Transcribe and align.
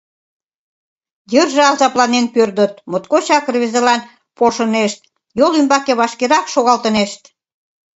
Йырже 1.33 1.63
азапланен 1.71 2.25
пӧрдыт, 2.33 2.73
моткочак 2.91 3.45
рвезылан 3.53 4.01
полшынешт, 4.37 4.99
йол 5.39 5.51
ӱмбак 5.59 5.83
вашкерак 5.99 6.45
шогалтынешт. 6.53 7.21